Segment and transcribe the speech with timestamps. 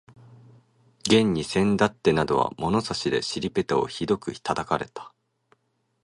[1.03, 5.13] 現にせんだってなどは物差しで尻ぺたをひどく叩かれた